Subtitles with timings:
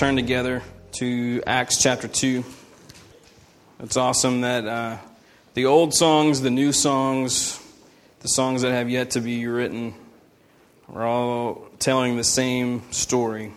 [0.00, 0.62] Turn together
[0.92, 2.42] to Acts chapter 2.
[3.80, 4.96] It's awesome that uh,
[5.52, 7.62] the old songs, the new songs,
[8.20, 9.92] the songs that have yet to be written
[10.90, 13.52] are all telling the same story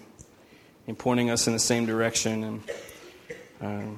[0.86, 2.44] and pointing us in the same direction.
[2.44, 2.64] And
[3.62, 3.98] uh,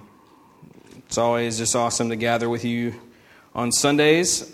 [0.97, 2.93] it's always just awesome to gather with you
[3.55, 4.53] on Sundays.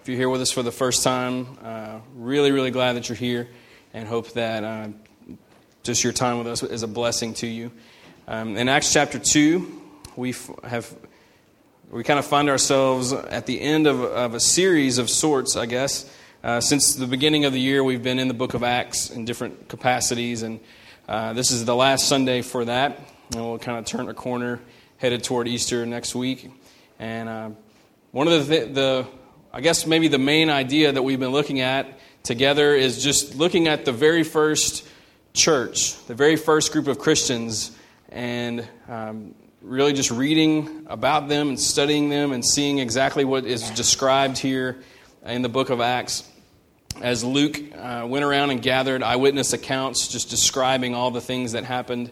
[0.00, 3.14] If you're here with us for the first time, uh, really, really glad that you're
[3.14, 3.46] here
[3.94, 4.88] and hope that uh,
[5.86, 7.70] just your time with us is a blessing to you.
[8.26, 9.82] Um, in Acts chapter 2,
[10.16, 10.92] we have
[11.92, 15.66] we kind of find ourselves at the end of, of a series of sorts, I
[15.66, 16.12] guess.
[16.42, 19.24] Uh, since the beginning of the year, we've been in the book of Acts in
[19.24, 20.58] different capacities, and
[21.08, 22.98] uh, this is the last Sunday for that.
[23.32, 24.60] And we'll kind of turn a corner
[24.96, 26.50] headed toward Easter next week.
[26.98, 27.50] And uh,
[28.10, 29.06] one of the, the,
[29.52, 31.86] I guess maybe the main idea that we've been looking at
[32.24, 34.84] together is just looking at the very first
[35.36, 37.70] church, the very first group of Christians,
[38.08, 43.70] and um, really just reading about them and studying them and seeing exactly what is
[43.70, 44.78] described here
[45.24, 46.28] in the book of Acts.
[47.02, 51.64] As Luke uh, went around and gathered eyewitness accounts, just describing all the things that
[51.64, 52.10] happened.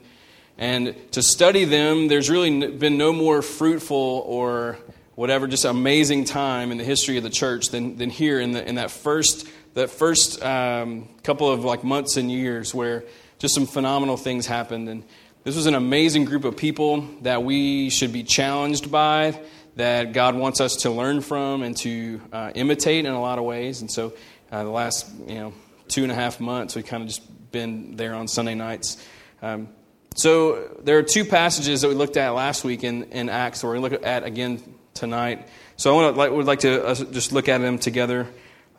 [0.59, 4.79] And to study them, there's really been no more fruitful or
[5.15, 8.69] whatever, just amazing time in the history of the church than, than here in, the,
[8.69, 13.05] in that first that first um, couple of like months and years where
[13.39, 14.89] just some phenomenal things happened.
[14.89, 15.05] And
[15.43, 19.39] this was an amazing group of people that we should be challenged by
[19.77, 23.45] that god wants us to learn from and to uh, imitate in a lot of
[23.45, 23.81] ways.
[23.81, 24.13] And so
[24.51, 25.53] uh, the last you know
[25.89, 29.05] two and a half months we've kind of just been there on sunday nights.
[29.43, 29.69] Um,
[30.15, 33.67] so there are two passages that we looked at last week in, in acts that
[33.67, 34.63] to look at again
[34.95, 35.49] tonight.
[35.77, 38.29] So i want to, like, would like to uh, just look at them together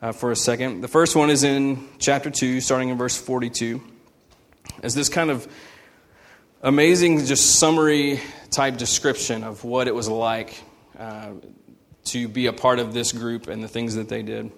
[0.02, 0.80] uh, for a second.
[0.80, 3.82] The first one is in chapter 2, starting in verse 42.
[4.82, 5.46] As this kind of
[6.62, 8.20] amazing, just summary
[8.50, 10.62] type description of what it was like
[10.98, 11.32] uh,
[12.04, 14.52] to be a part of this group and the things that they did.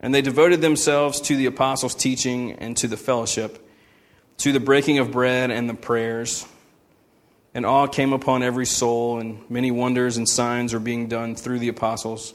[0.00, 3.58] And they devoted themselves to the apostles' teaching and to the fellowship,
[4.38, 6.46] to the breaking of bread and the prayers.
[7.52, 11.58] And awe came upon every soul, and many wonders and signs were being done through
[11.58, 12.34] the apostles.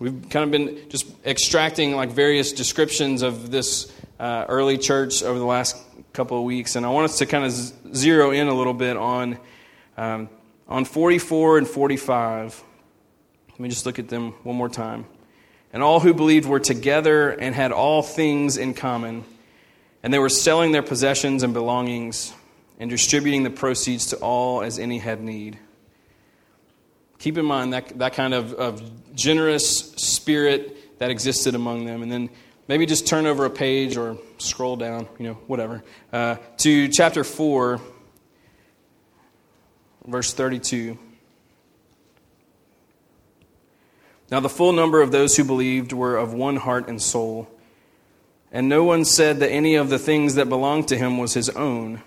[0.00, 5.36] We've kind of been just extracting like various descriptions of this uh, early church over
[5.38, 5.76] the last
[6.12, 8.74] couple of weeks, and I want us to kind of z- zero in a little
[8.74, 9.38] bit on
[9.96, 10.28] um,
[10.68, 12.62] on 44 and 45.
[13.50, 15.04] Let me just look at them one more time.
[15.72, 19.24] And all who believed were together and had all things in common,
[20.04, 22.32] and they were selling their possessions and belongings
[22.78, 25.58] and distributing the proceeds to all as any had need.
[27.18, 32.02] Keep in mind that, that kind of, of generous spirit that existed among them.
[32.02, 32.30] And then
[32.68, 37.24] maybe just turn over a page or scroll down, you know, whatever, uh, to chapter
[37.24, 37.80] 4,
[40.06, 40.98] verse 32.
[44.30, 47.48] Now, the full number of those who believed were of one heart and soul.
[48.52, 51.50] And no one said that any of the things that belonged to him was his
[51.50, 52.02] own,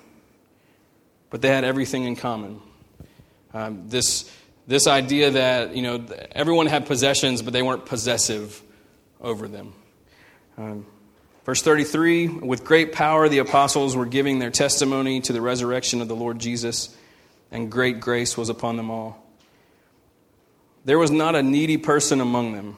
[1.29, 2.61] but they had everything in common.
[3.53, 4.31] Um, this
[4.71, 8.61] this idea that, you know, everyone had possessions, but they weren't possessive
[9.19, 9.73] over them.
[10.57, 10.85] Um,
[11.43, 16.07] verse 33 With great power, the apostles were giving their testimony to the resurrection of
[16.07, 16.95] the Lord Jesus,
[17.51, 19.21] and great grace was upon them all.
[20.85, 22.77] There was not a needy person among them.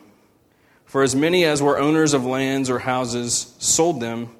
[0.85, 4.35] For as many as were owners of lands or houses sold them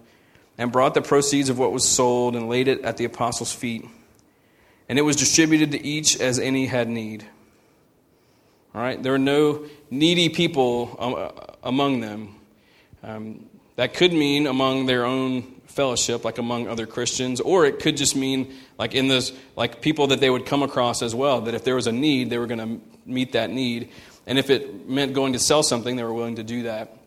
[0.58, 3.86] and brought the proceeds of what was sold and laid it at the apostles' feet.
[4.90, 7.28] And it was distributed to each as any had need.
[8.76, 11.30] All right, there are no needy people um, uh,
[11.64, 12.36] among them.
[13.04, 17.98] Um, that could mean among their own fellowship, like among other Christians, or it could
[17.98, 21.42] just mean like in those like people that they would come across as well.
[21.42, 23.90] That if there was a need, they were going to meet that need,
[24.26, 26.98] and if it meant going to sell something, they were willing to do that.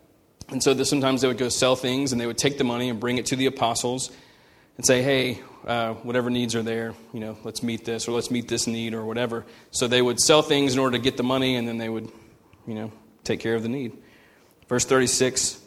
[0.49, 3.01] And so sometimes they would go sell things, and they would take the money and
[3.01, 4.13] bring it to the apostles,
[4.77, 8.31] and say, "Hey, uh, whatever needs are there, you know, let's meet this or let's
[8.31, 9.45] meet this need or whatever.
[9.73, 12.11] So they would sell things in order to get the money and then they would,
[12.67, 12.93] you know,
[13.25, 13.93] take care of the need.
[14.69, 15.61] Verse 36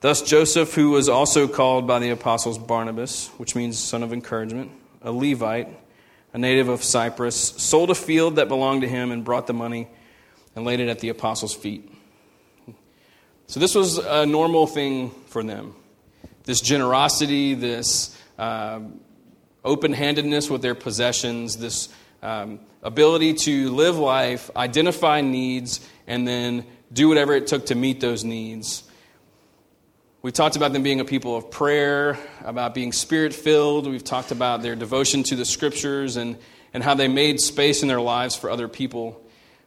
[0.00, 4.70] Thus, Joseph, who was also called by the apostles Barnabas, which means son of encouragement,
[5.02, 5.68] a Levite,
[6.32, 9.88] a native of Cyprus, sold a field that belonged to him and brought the money
[10.54, 11.90] and laid it at the apostles' feet.
[13.48, 15.74] So, this was a normal thing for them.
[16.44, 18.80] This generosity, this uh,
[19.64, 21.88] open handedness with their possessions, this
[22.22, 28.00] um, ability to live life, identify needs, and then do whatever it took to meet
[28.00, 28.84] those needs.
[30.20, 33.86] We talked about them being a people of prayer, about being spirit filled.
[33.88, 36.36] We've talked about their devotion to the scriptures and,
[36.74, 39.24] and how they made space in their lives for other people.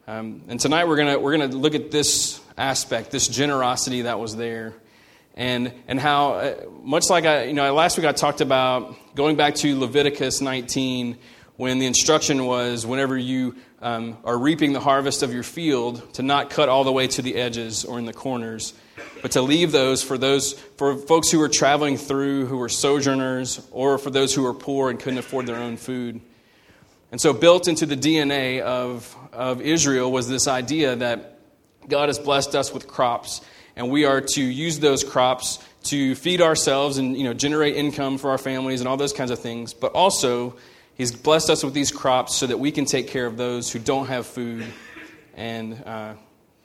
[0.08, 4.36] Um, and tonight we're going we're gonna look at this aspect, this generosity that was
[4.36, 4.74] there.
[5.36, 9.38] And, and how, uh, much like I, you know, last week I talked about going
[9.38, 11.18] back to Leviticus 19
[11.56, 16.24] when the instruction was whenever you um, are reaping the harvest of your field to
[16.24, 18.74] not cut all the way to the edges or in the corners
[19.22, 23.66] but to leave those for those for folks who were traveling through who were sojourners
[23.72, 26.20] or for those who were poor and couldn't afford their own food.
[27.12, 31.40] And so built into the dna of, of israel was this idea that
[31.88, 33.42] god has blessed us with crops
[33.76, 38.18] and we are to use those crops to feed ourselves and you know generate income
[38.18, 39.74] for our families and all those kinds of things.
[39.74, 40.56] But also
[40.96, 43.80] he's blessed us with these crops so that we can take care of those who
[43.80, 44.66] don't have food.
[45.36, 46.14] And uh,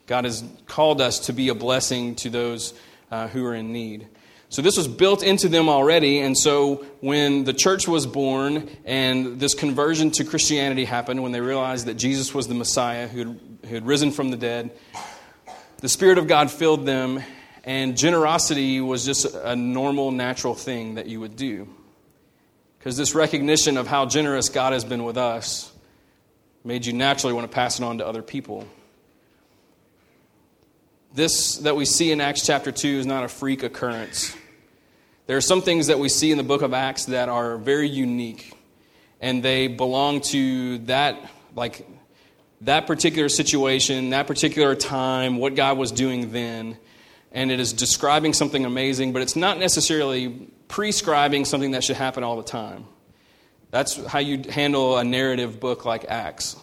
[0.05, 2.73] God has called us to be a blessing to those
[3.11, 4.07] uh, who are in need.
[4.49, 9.41] So this was built into them already, and so when the church was born and
[9.41, 13.39] this conversion to Christianity happened, when they realized that Jesus was the Messiah who had,
[13.65, 14.71] who had risen from the dead,
[15.79, 17.23] the Spirit of God filled them,
[17.63, 21.67] and generosity was just a normal, natural thing that you would do.
[22.79, 25.71] Because this recognition of how generous God has been with us
[26.63, 28.65] made you naturally want to pass it on to other people.
[31.13, 34.35] This that we see in Acts chapter 2 is not a freak occurrence.
[35.25, 37.89] There are some things that we see in the book of Acts that are very
[37.89, 38.53] unique,
[39.19, 41.19] and they belong to that,
[41.55, 41.87] like,
[42.61, 46.77] that particular situation, that particular time, what God was doing then.
[47.31, 50.29] And it is describing something amazing, but it's not necessarily
[50.67, 52.85] prescribing something that should happen all the time.
[53.69, 56.55] That's how you handle a narrative book like Acts.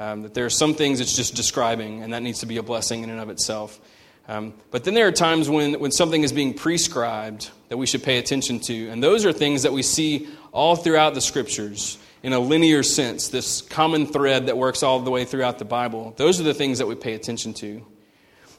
[0.00, 2.62] Um, that there are some things it's just describing, and that needs to be a
[2.62, 3.80] blessing in and of itself.
[4.28, 8.02] Um, but then there are times when, when something is being prescribed that we should
[8.02, 8.88] pay attention to.
[8.90, 13.28] And those are things that we see all throughout the scriptures in a linear sense,
[13.28, 16.14] this common thread that works all the way throughout the Bible.
[16.16, 17.84] Those are the things that we pay attention to.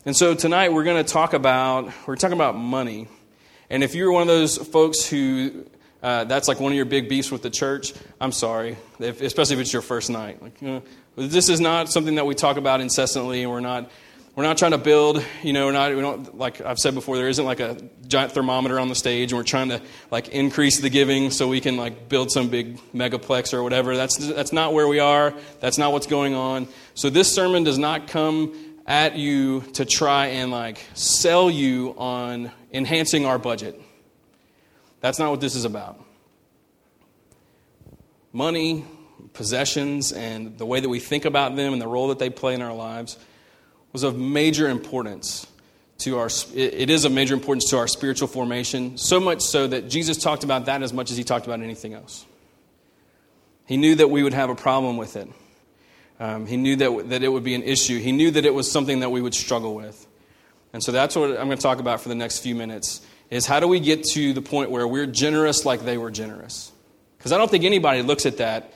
[0.06, 3.08] And so tonight we're going to talk about we're talking about money.
[3.70, 5.66] And if you're one of those folks who
[6.02, 9.56] uh, that's like one of your big beefs with the church, I'm sorry, if, especially
[9.56, 10.42] if it's your first night.
[10.42, 10.84] Like, you know,
[11.18, 13.92] this is not something that we talk about incessantly, and we're not
[14.40, 17.18] we're not trying to build, you know, we're not, we don't, like I've said before,
[17.18, 17.76] there isn't like a
[18.08, 19.82] giant thermometer on the stage and we're trying to
[20.12, 23.98] like increase the giving so we can like build some big megaplex or whatever.
[23.98, 25.34] That's, that's not where we are.
[25.60, 26.70] That's not what's going on.
[26.94, 32.50] So this sermon does not come at you to try and like sell you on
[32.72, 33.78] enhancing our budget.
[35.02, 36.02] That's not what this is about.
[38.32, 38.86] Money,
[39.34, 42.54] possessions, and the way that we think about them and the role that they play
[42.54, 43.18] in our lives
[43.92, 45.48] was of major importance
[46.00, 49.90] to our it is of major importance to our spiritual formation so much so that
[49.90, 52.26] jesus talked about that as much as he talked about anything else.
[53.66, 55.30] He knew that we would have a problem with it.
[56.20, 58.00] Um, he knew that, that it would be an issue.
[58.00, 60.08] He knew that it was something that we would struggle with.
[60.74, 63.46] And so that's what i'm going to talk about for the next few minutes is
[63.46, 66.72] how do we get to the point where we're generous like they were generous?
[67.18, 68.74] Because i don't think anybody looks at that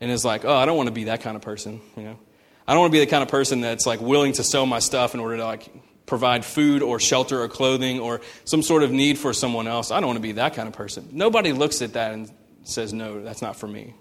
[0.00, 2.18] and is like oh i don't want to be that kind of person you know
[2.66, 4.80] I don't want to be the kind of person that's like willing to sell my
[4.80, 5.68] stuff in order to like
[6.06, 9.90] provide food or shelter or clothing or some sort of need for someone else.
[9.90, 11.08] I don't want to be that kind of person.
[11.12, 12.30] Nobody looks at that and
[12.64, 13.94] says, no, that's not for me.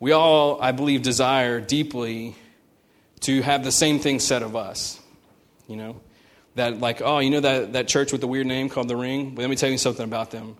[0.00, 2.34] We all, I believe, desire deeply
[3.20, 5.00] to have the same thing said of us.
[5.66, 6.00] You know?
[6.56, 9.34] That, like, oh, you know that, that church with the weird name called The Ring?
[9.34, 10.56] Well, let me tell you something about them.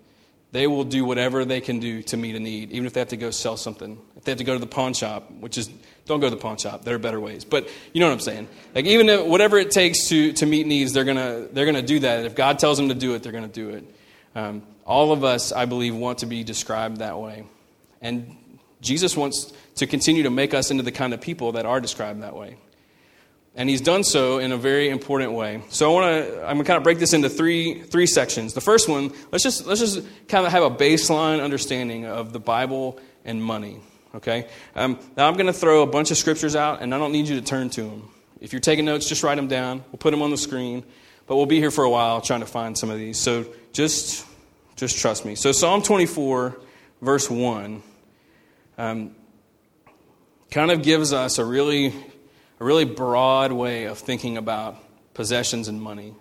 [0.54, 3.08] They will do whatever they can do to meet a need, even if they have
[3.08, 4.00] to go sell something.
[4.16, 5.68] If they have to go to the pawn shop, which is,
[6.06, 6.84] don't go to the pawn shop.
[6.84, 7.44] There are better ways.
[7.44, 8.46] But you know what I'm saying?
[8.72, 11.82] Like, even if, whatever it takes to, to meet needs, they're going to they're gonna
[11.82, 12.24] do that.
[12.24, 13.84] If God tells them to do it, they're going to do it.
[14.36, 17.42] Um, all of us, I believe, want to be described that way.
[18.00, 18.36] And
[18.80, 22.22] Jesus wants to continue to make us into the kind of people that are described
[22.22, 22.58] that way.
[23.56, 25.62] And he's done so in a very important way.
[25.68, 28.52] So I want to I'm going to kind of break this into three three sections.
[28.54, 32.40] The first one, let's just let's just kind of have a baseline understanding of the
[32.40, 33.80] Bible and money.
[34.16, 34.48] Okay.
[34.74, 37.28] Um, now I'm going to throw a bunch of scriptures out, and I don't need
[37.28, 38.10] you to turn to them.
[38.40, 39.84] If you're taking notes, just write them down.
[39.90, 40.84] We'll put them on the screen.
[41.26, 43.18] but we'll be here for a while trying to find some of these.
[43.18, 44.26] So just,
[44.76, 45.34] just trust me.
[45.34, 46.60] So Psalm 24,
[47.00, 47.82] verse 1,
[48.76, 49.14] um,
[50.50, 51.94] kind of gives us a really,
[52.60, 54.76] a really broad way of thinking about
[55.14, 56.14] possessions and money.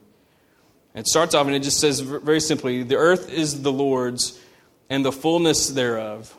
[0.95, 4.39] It starts off and it just says very simply The earth is the Lord's
[4.89, 6.35] and the fullness thereof,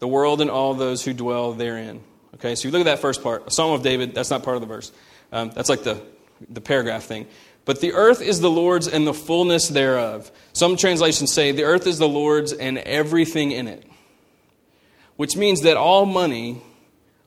[0.00, 2.02] the world and all those who dwell therein.
[2.34, 4.56] Okay, so you look at that first part, a Psalm of David, that's not part
[4.56, 4.90] of the verse.
[5.30, 6.02] Um, that's like the,
[6.48, 7.26] the paragraph thing.
[7.64, 10.30] But the earth is the Lord's and the fullness thereof.
[10.52, 13.86] Some translations say the earth is the Lord's and everything in it.
[15.16, 16.60] Which means that all money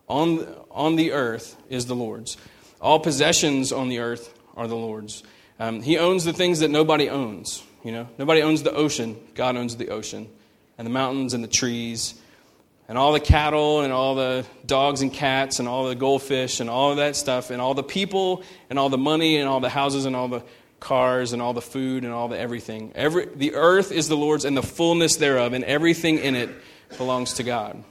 [0.08, 0.46] on,
[0.78, 2.38] on the earth is the Lord's.
[2.80, 5.24] All possessions on the earth are the Lord's.
[5.60, 7.64] Um, he owns the things that nobody owns.
[7.84, 9.18] You know, nobody owns the ocean.
[9.34, 10.30] God owns the ocean,
[10.78, 12.14] and the mountains and the trees,
[12.88, 16.70] and all the cattle and all the dogs and cats and all the goldfish and
[16.70, 19.70] all of that stuff and all the people and all the money and all the
[19.70, 20.44] houses and all the
[20.80, 22.92] cars and all the food and all the everything.
[22.96, 26.50] Every, the earth is the Lord's and the fullness thereof, and everything in it
[26.98, 27.84] belongs to God.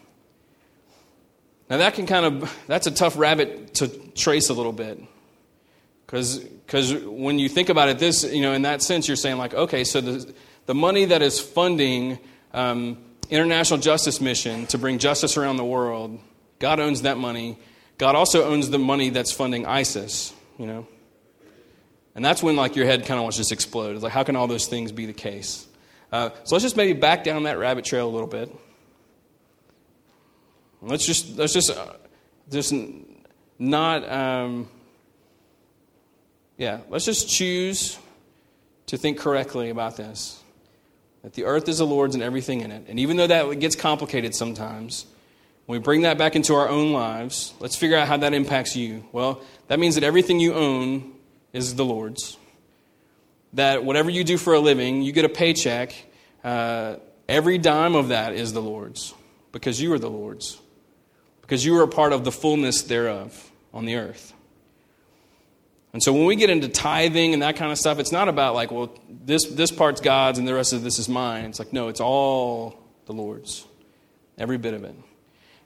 [1.69, 5.03] Now that can kind of that's a tough rabbit to trace a little bit.
[6.07, 9.39] Because cuz when you think about it, this, you know, in that sense, you're saying,
[9.39, 10.33] like, okay, so the,
[10.67, 12.19] the money that is funding
[12.55, 12.99] um,
[13.31, 16.19] international justice mission to bring justice around the world,
[16.59, 17.59] God owns that money.
[17.99, 20.87] God also owns the money that's funding ISIS, you know?
[22.15, 23.95] And that's when, like, your head kind of wants to just explode.
[23.95, 25.67] It's like, how can all those things be the case?
[26.11, 28.55] Uh, so let's just maybe back down that rabbit trail a little bit.
[30.83, 31.95] Let's just, let's just, uh,
[32.51, 32.75] just
[33.59, 34.69] not, um,
[36.59, 37.99] yeah, let's just choose
[38.87, 40.43] to think correctly about this.
[41.23, 42.85] That the earth is the Lord's and everything in it.
[42.89, 45.07] And even though that gets complicated sometimes,
[45.67, 48.77] when we bring that back into our own lives, let's figure out how that impacts
[48.77, 49.05] you.
[49.11, 51.13] Well, that means that everything you own
[51.53, 52.37] is the Lord's.
[53.55, 55.95] That whatever you do for a living, you get a paycheck,
[56.45, 56.97] uh,
[57.29, 59.13] every dime of that is the Lord's
[59.51, 60.61] because you are the Lord's.
[61.47, 64.33] Because you are a part of the fullness thereof on the earth.
[65.93, 68.55] And so when we get into tithing and that kind of stuff, it's not about
[68.55, 71.47] like, well, this, this part's God's and the rest of this is mine.
[71.47, 73.65] It's like, no, it's all the Lord's.
[74.37, 74.95] Every bit of it.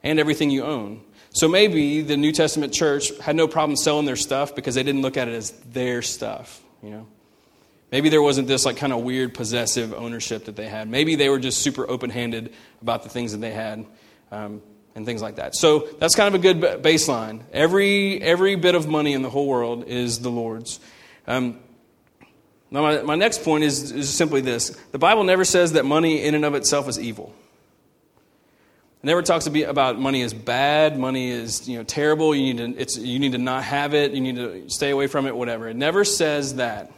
[0.02, 1.02] And everything you own.
[1.30, 5.02] So maybe the New Testament church had no problem selling their stuff because they didn't
[5.02, 7.06] look at it as their stuff, you know.
[7.90, 10.88] Maybe there wasn't this like kind of weird possessive ownership that they had.
[10.88, 13.84] Maybe they were just super open-handed about the things that they had.
[14.30, 14.62] Um,
[14.94, 15.54] and things like that.
[15.54, 17.42] So that's kind of a good baseline.
[17.52, 20.80] Every, every bit of money in the whole world is the Lord's.
[21.26, 21.60] Um,
[22.70, 26.22] now, my, my next point is, is simply this the Bible never says that money
[26.22, 27.34] in and of itself is evil.
[29.02, 32.80] It never talks about money as bad, money is you know, terrible, you need, to,
[32.80, 35.68] it's, you need to not have it, you need to stay away from it, whatever.
[35.68, 36.92] It never says that.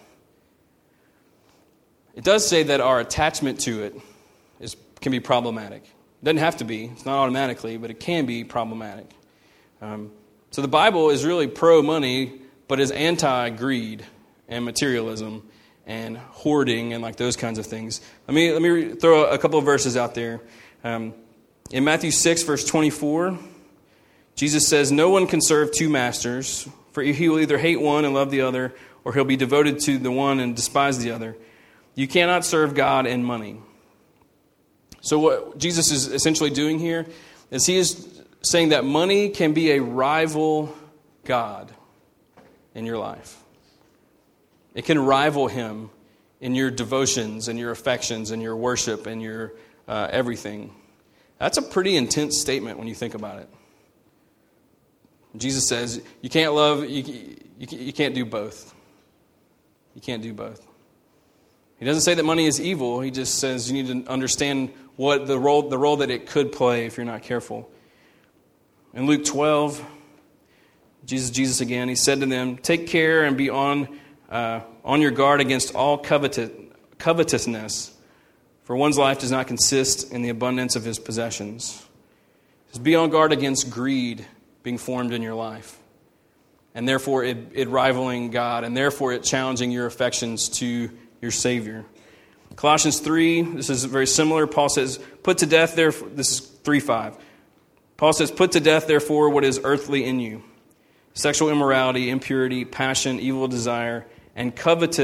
[2.15, 3.95] It does say that our attachment to it
[4.59, 5.85] is, can be problematic.
[6.23, 9.11] It doesn't have to be, it's not automatically, but it can be problematic.
[9.81, 10.13] Um,
[10.53, 14.07] so the Bible is really pro money, but is anti greed
[14.49, 15.43] and materialism
[15.85, 18.01] and hoarding and like those kinds of things.
[18.29, 20.41] Let me, let me throw a couple of verses out there.
[20.85, 21.15] Um,
[21.73, 23.37] in Matthew 6, verse 24,
[24.37, 28.15] Jesus says, No one can serve two masters, for he will either hate one and
[28.15, 28.75] love the other,
[29.05, 31.37] or he'll be devoted to the one and despise the other.
[31.97, 33.59] You cannot serve God and money.
[35.03, 37.07] So, what Jesus is essentially doing here
[37.51, 40.75] is he is saying that money can be a rival
[41.25, 41.73] God
[42.75, 43.39] in your life.
[44.75, 45.91] It can rival him
[46.41, 49.53] in your devotions and your affections and your worship and your
[49.89, 50.73] uh, everything.
[51.39, 53.49] That's a pretty intense statement when you think about it.
[55.37, 57.03] Jesus says you can't love, you,
[57.59, 58.73] you, you can't do both.
[59.97, 60.65] You can't do both.
[61.83, 63.01] He doesn't say that money is evil.
[63.01, 66.53] He just says you need to understand what the role, the role that it could
[66.53, 67.69] play if you're not careful.
[68.95, 69.85] In Luke 12,
[71.07, 73.99] Jesus, Jesus again, he said to them, Take care and be on,
[74.31, 76.53] uh, on your guard against all covetous,
[76.99, 77.93] covetousness,
[78.63, 81.85] for one's life does not consist in the abundance of his possessions.
[82.69, 84.25] Just be on guard against greed
[84.63, 85.81] being formed in your life,
[86.77, 90.89] and therefore it, it rivaling God, and therefore it challenging your affections to
[91.23, 91.87] your Savior.
[92.57, 94.47] Colossians 3, this is very similar.
[94.47, 97.17] Paul says, Put to death, therefore, this is 3 5.
[97.97, 100.43] Paul says, Put to death, therefore, what is earthly in you
[101.15, 104.99] sexual immorality, impurity, passion, evil desire, and covet,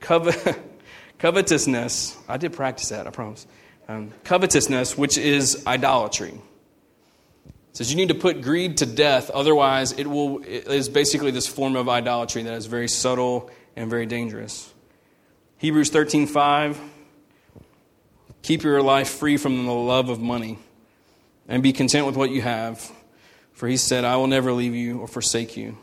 [1.18, 2.16] covetousness.
[2.28, 3.46] I did practice that, I promise.
[3.88, 6.40] Um, covetousness, which is idolatry.
[7.46, 11.30] It says you need to put greed to death, otherwise, it will it is basically
[11.30, 14.71] this form of idolatry that is very subtle and very dangerous.
[15.62, 16.76] Hebrews 13:5
[18.42, 20.58] Keep your life free from the love of money
[21.46, 22.90] and be content with what you have,
[23.52, 25.78] for he said, I will never leave you or forsake you.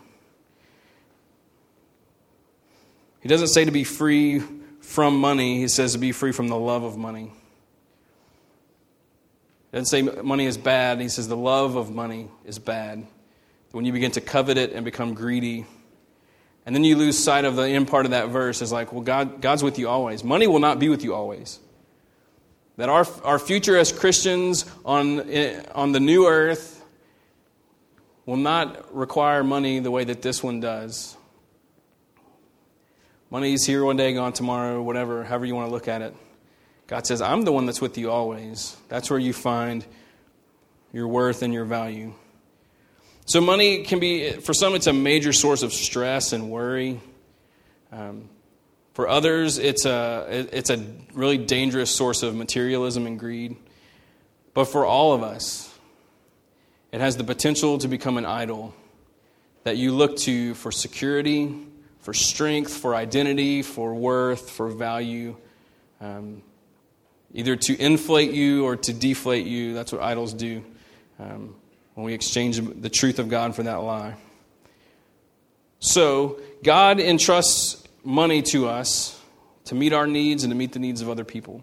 [3.22, 4.44] He doesn't say to be free
[4.82, 7.32] from money, he says to be free from the love of money.
[9.72, 13.08] He doesn't say money is bad, he says the love of money is bad.
[13.72, 15.66] When you begin to covet it and become greedy,
[16.70, 19.02] and then you lose sight of the end part of that verse is like, well,
[19.02, 20.24] God, God's with you always.
[20.24, 21.60] Money will not be with you always.
[22.78, 26.86] That our, our future as Christians on, eh, on the new earth
[28.28, 31.18] will not require money the way that this one does.
[33.32, 36.16] Money's here one day, gone tomorrow, whatever, however you want to look at it.
[36.86, 38.78] God says, I'm the one that's with you always.
[38.90, 39.84] That's where you find
[40.94, 42.14] your worth and your value.
[43.30, 47.00] So, money can be, for some, it's a major source of stress and worry.
[47.92, 48.28] Um,
[48.94, 50.84] for others, it's a, it's a
[51.14, 53.56] really dangerous source of materialism and greed.
[54.56, 55.72] But for all of us,
[56.92, 58.74] it has the potential to become an idol
[59.64, 61.56] that you look to for security,
[62.00, 65.38] for strength, for identity, for worth, for value,
[66.02, 66.42] um,
[67.36, 69.76] either to inflate you or to deflate you.
[69.76, 70.64] That's what idols do
[71.20, 71.54] um,
[72.00, 74.16] when we exchange the truth of God for that lie.
[75.80, 79.22] So, God entrusts money to us
[79.66, 81.62] to meet our needs and to meet the needs of other people.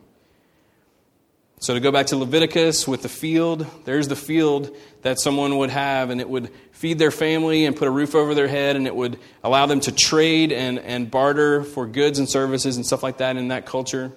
[1.58, 5.70] So, to go back to Leviticus with the field, there's the field that someone would
[5.70, 8.86] have, and it would feed their family and put a roof over their head, and
[8.86, 13.02] it would allow them to trade and, and barter for goods and services and stuff
[13.02, 14.12] like that in that culture.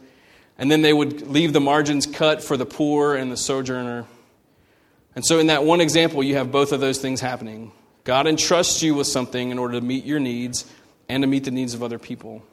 [0.58, 4.06] And then they would leave the margins cut for the poor and the sojourner.
[5.16, 7.72] And so, in that one example, you have both of those things happening.
[8.04, 10.66] God entrusts you with something in order to meet your needs,
[11.10, 12.44] and to meet the needs of other people.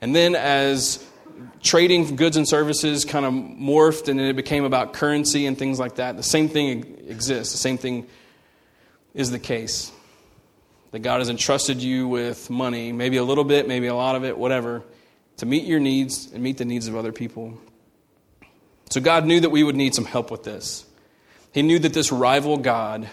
[0.00, 1.04] And then as
[1.62, 5.96] trading goods and services kind of morphed and it became about currency and things like
[5.96, 7.52] that, the same thing exists.
[7.52, 8.06] The same thing
[9.14, 9.90] is the case.
[10.92, 14.24] That God has entrusted you with money, maybe a little bit, maybe a lot of
[14.24, 14.82] it, whatever,
[15.38, 17.58] to meet your needs and meet the needs of other people.
[18.90, 20.84] So God knew that we would need some help with this.
[21.56, 23.08] He knew that this rival God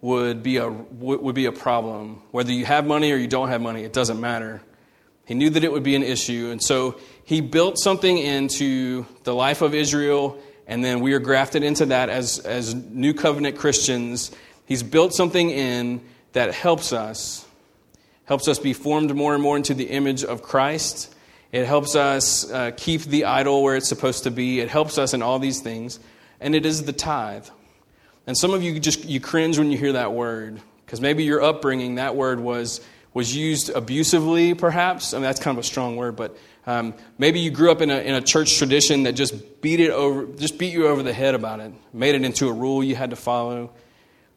[0.00, 2.22] would be a, would be a problem.
[2.30, 4.62] Whether you have money or you don't have money, it doesn't matter.
[5.26, 6.48] He knew that it would be an issue.
[6.50, 11.62] And so he built something into the life of Israel, and then we are grafted
[11.62, 14.30] into that as, as new covenant Christians.
[14.64, 16.00] He's built something in
[16.32, 17.46] that helps us,
[18.24, 21.14] helps us be formed more and more into the image of Christ.
[21.52, 24.58] It helps us uh, keep the idol where it's supposed to be.
[24.58, 26.00] It helps us in all these things.
[26.40, 27.46] And it is the tithe.
[28.28, 31.42] And some of you just you cringe when you hear that word because maybe your
[31.42, 32.82] upbringing that word was
[33.14, 35.14] was used abusively, perhaps.
[35.14, 36.36] I mean that's kind of a strong word, but
[36.66, 39.88] um, maybe you grew up in a, in a church tradition that just beat it
[39.88, 42.94] over, just beat you over the head about it, made it into a rule you
[42.94, 43.72] had to follow.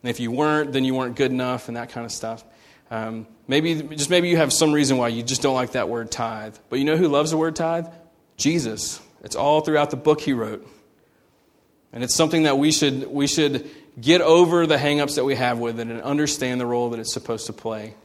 [0.04, 2.45] And if you weren't, then you weren't good enough, and that kind of stuff.
[2.91, 6.12] Um, maybe just maybe you have some reason why you just don't like that word
[6.12, 6.56] tithe.
[6.69, 7.88] But you know who loves the word tithe?
[8.38, 9.01] Jesus.
[9.21, 10.65] It's all throughout the book he wrote.
[11.93, 15.60] And it's something that we should, we should get over the hangups that we have
[15.60, 17.95] with it and understand the role that it's supposed to play.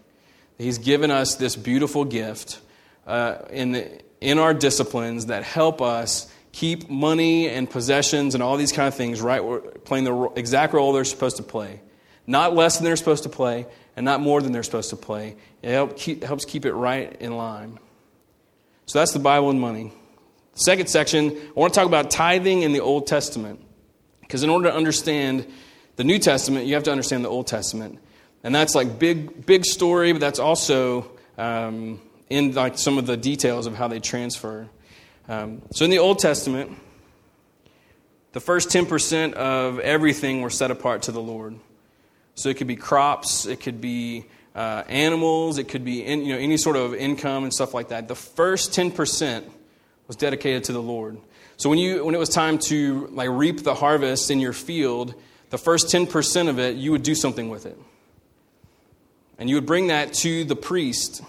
[0.58, 2.60] He's given us this beautiful gift
[3.06, 8.56] uh, in, the, in our disciplines that help us keep money and possessions and all
[8.56, 9.42] these kind of things right
[9.84, 11.80] playing the exact role they're supposed to play.
[12.26, 15.36] Not less than they're supposed to play, and not more than they're supposed to play.
[15.62, 17.78] It help keep, helps keep it right in line.
[18.86, 19.92] So that's the Bible and money.
[20.54, 23.60] second section, I want to talk about tithing in the Old Testament.
[24.20, 25.46] Because in order to understand
[25.96, 27.98] the New Testament, you have to understand the Old Testament.
[28.44, 33.16] And that's like big, big story, but that's also um, in like some of the
[33.16, 34.68] details of how they transfer.
[35.28, 36.78] Um, so in the Old Testament,
[38.32, 41.58] the first 10% of everything were set apart to the Lord.
[42.34, 46.34] So it could be crops, it could be uh, animals, it could be in, you
[46.34, 48.08] know, any sort of income and stuff like that.
[48.08, 49.44] The first 10%
[50.06, 51.18] was dedicated to the Lord.
[51.56, 55.14] So when, you, when it was time to like reap the harvest in your field,
[55.56, 57.78] the first 10% of it, you would do something with it.
[59.38, 61.22] And you would bring that to the priest.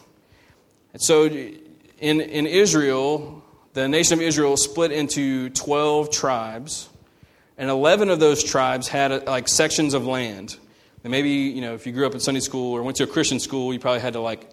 [0.92, 6.90] And so in, in Israel, the nation of Israel split into 12 tribes,
[7.58, 10.58] and 11 of those tribes had like sections of land.
[11.06, 13.08] And maybe, you know, if you grew up in Sunday school or went to a
[13.08, 14.50] Christian school, you probably had to like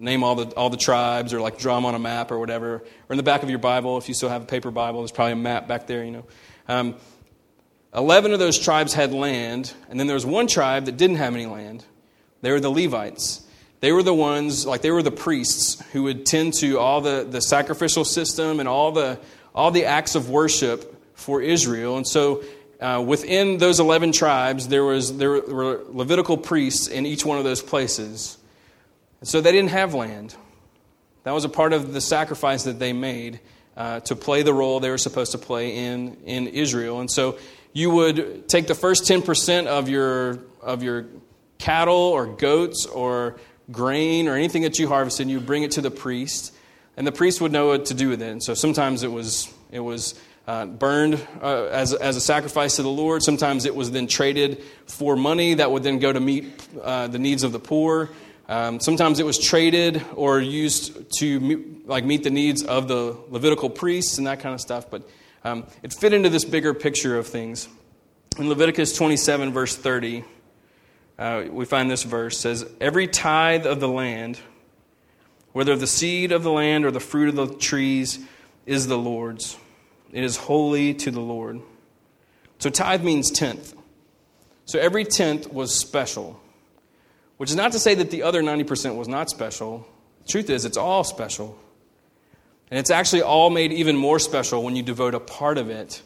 [0.00, 2.82] name all the, all the tribes or like draw them on a map or whatever.
[3.08, 5.12] Or in the back of your Bible, if you still have a paper Bible, there's
[5.12, 6.24] probably a map back there, you know.
[6.66, 6.96] Um,
[7.94, 11.34] 11 of those tribes had land, and then there was one tribe that didn't have
[11.34, 11.84] any land.
[12.40, 13.46] They were the Levites.
[13.80, 17.26] they were the ones, like they were the priests who would tend to all the,
[17.28, 19.18] the sacrificial system and all the,
[19.54, 21.96] all the acts of worship for Israel.
[21.96, 22.42] And so
[22.80, 27.44] uh, within those 11 tribes, there, was, there were Levitical priests in each one of
[27.44, 28.38] those places.
[29.20, 30.34] And so they didn't have land.
[31.24, 33.40] That was a part of the sacrifice that they made
[33.76, 37.00] uh, to play the role they were supposed to play in, in Israel.
[37.00, 37.38] And so
[37.72, 41.06] you would take the first 10% of your, of your
[41.58, 43.36] cattle or goats or
[43.70, 46.54] grain or anything that you harvested, and you bring it to the priest,
[46.96, 48.30] and the priest would know what to do with it.
[48.30, 50.14] And so sometimes it was, it was
[50.46, 53.22] uh, burned uh, as, as a sacrifice to the Lord.
[53.22, 57.18] Sometimes it was then traded for money that would then go to meet uh, the
[57.18, 58.10] needs of the poor.
[58.48, 63.16] Um, sometimes it was traded or used to meet, like meet the needs of the
[63.30, 64.90] Levitical priests and that kind of stuff.
[64.90, 65.08] But
[65.44, 67.68] um, it fit into this bigger picture of things.
[68.38, 70.24] In Leviticus 27, verse 30,
[71.18, 74.38] uh, we find this verse says, "Every tithe of the land,
[75.52, 78.18] whether the seed of the land or the fruit of the trees,
[78.66, 79.56] is the Lord's."
[80.12, 81.60] It is holy to the Lord.
[82.58, 83.74] So tithe means tenth.
[84.66, 86.40] So every tenth was special,
[87.38, 89.86] which is not to say that the other 90% was not special.
[90.24, 91.58] The truth is, it's all special.
[92.72, 96.00] And it's actually all made even more special when you devote a part of it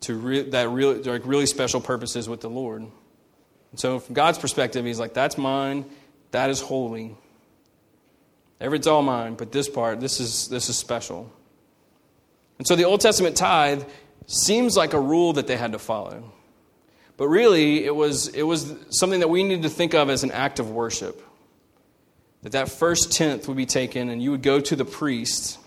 [0.00, 2.80] to re- that really, like really special purposes with the Lord.
[2.80, 2.90] And
[3.78, 5.84] so, from God's perspective, He's like, that's mine,
[6.30, 7.14] that is holy.
[8.62, 11.30] Everything's all mine, but this part, this is, this is special.
[12.56, 13.84] And so the Old Testament tithe
[14.26, 16.32] seems like a rule that they had to follow.
[17.18, 20.30] But really, it was, it was something that we need to think of as an
[20.30, 21.20] act of worship.
[22.40, 25.58] That that first tenth would be taken, and you would go to the priest,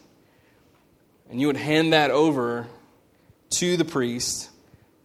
[1.29, 2.67] and you would hand that over
[3.57, 4.49] to the priest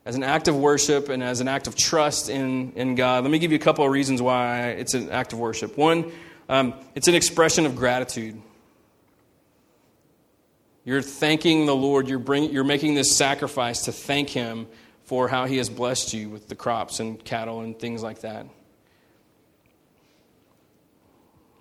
[0.05, 3.25] as an act of worship and as an act of trust in, in God.
[3.25, 5.79] Let me give you a couple of reasons why it's an act of worship.
[5.79, 6.11] One,
[6.49, 8.41] um, it's an expression of gratitude.
[10.85, 12.09] You're thanking the Lord.
[12.09, 14.67] You're, bring, you're making this sacrifice to thank Him
[15.05, 18.47] for how He has blessed you with the crops and cattle and things like that.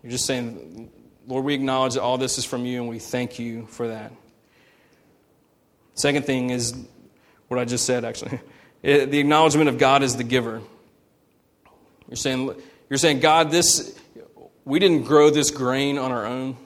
[0.02, 0.91] You're just saying,
[1.28, 4.12] Lord, we acknowledge that all this is from you and we thank you for that.
[6.02, 6.74] Second thing is
[7.48, 8.40] what I just said, actually.
[8.84, 10.60] It, the acknowledgement of God as the giver.
[12.10, 12.60] You're saying,
[12.90, 13.96] you're saying, God, this,
[14.66, 16.58] we didn't grow this grain on our own.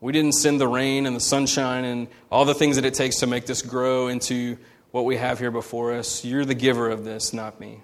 [0.00, 3.16] We didn't send the rain and the sunshine and all the things that it takes
[3.16, 4.58] to make this grow into
[4.92, 6.24] what we have here before us.
[6.24, 7.80] You're the giver of this, not me.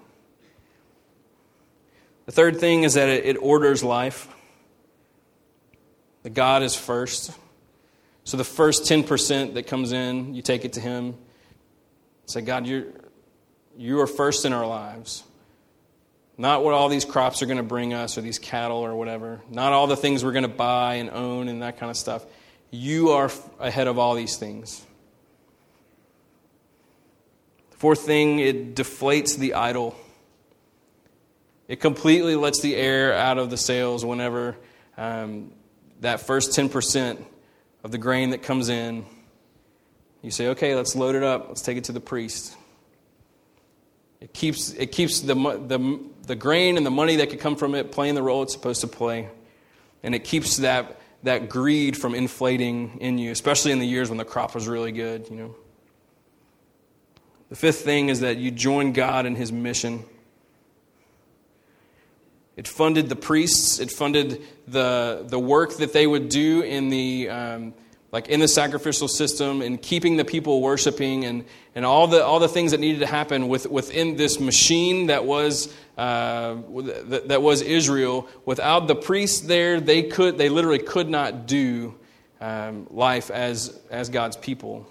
[2.25, 4.29] The third thing is that it, orders life.
[6.23, 7.37] That God is first.
[8.25, 11.15] So the first 10% that comes in, you take it to Him.
[12.25, 12.85] Say, God, you're,
[13.77, 15.23] you are first in our lives.
[16.35, 19.41] Not what all these crops are going to bring us or these cattle or whatever.
[19.49, 22.25] Not all the things we're going to buy and own and that kind of stuff.
[22.71, 24.83] You are ahead of all these things.
[27.77, 29.95] Fourth thing, it deflates the idol.
[31.67, 34.57] It completely lets the air out of the sails whenever
[34.97, 35.51] um,
[36.01, 37.23] that first 10%
[37.85, 39.05] of the grain that comes in,
[40.23, 41.49] you say, okay, let's load it up.
[41.49, 42.57] Let's take it to the priest.
[44.19, 47.75] It keeps, it keeps the, the, the grain and the money that could come from
[47.75, 49.29] it playing the role it's supposed to play.
[50.01, 54.17] And it keeps that, that greed from inflating in you, especially in the years when
[54.17, 55.55] the crop was really good, you know.
[57.49, 60.05] The fifth thing is that you join God in his mission.
[62.55, 67.29] It funded the priests, it funded the, the work that they would do in the,
[67.29, 67.73] um,
[68.13, 71.43] like in the sacrificial system and keeping the people worshiping and,
[71.75, 75.25] and all, the, all the things that needed to happen with, within this machine that
[75.25, 76.55] was, uh,
[77.25, 78.29] that, was Israel.
[78.45, 81.93] Without the priests there, they, could, they literally could not do
[82.39, 84.87] um, life as, as God's people.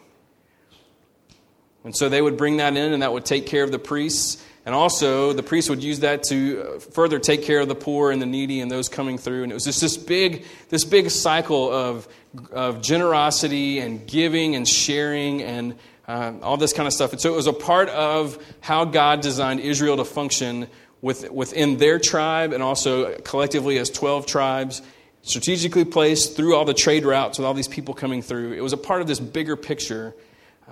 [1.82, 4.42] And so they would bring that in, and that would take care of the priests.
[4.66, 8.22] And also, the priests would use that to further take care of the poor and
[8.22, 9.42] the needy and those coming through.
[9.42, 12.08] And it was just this big, this big cycle of,
[12.50, 15.74] of generosity and giving and sharing and
[16.08, 17.12] um, all this kind of stuff.
[17.12, 20.68] And so it was a part of how God designed Israel to function
[21.02, 24.80] with, within their tribe and also collectively as 12 tribes,
[25.20, 28.52] strategically placed through all the trade routes with all these people coming through.
[28.52, 30.14] It was a part of this bigger picture,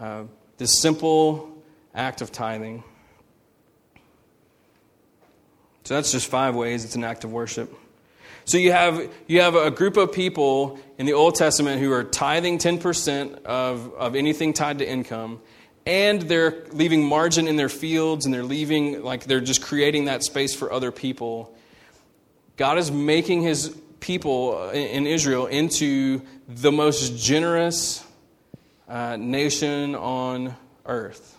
[0.01, 0.25] uh,
[0.57, 1.63] this simple
[1.95, 2.85] act of tithing.
[5.85, 7.75] So that's just five ways it's an act of worship.
[8.45, 12.03] So you have, you have a group of people in the Old Testament who are
[12.03, 15.41] tithing 10% of, of anything tied to income,
[15.87, 20.25] and they're leaving margin in their fields, and they're leaving, like, they're just creating that
[20.25, 21.57] space for other people.
[22.57, 28.05] God is making his people in Israel into the most generous
[28.89, 31.39] uh, nation on earth.